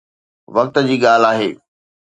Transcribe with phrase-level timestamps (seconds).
[0.55, 1.49] وقت جي ڳالهه آهي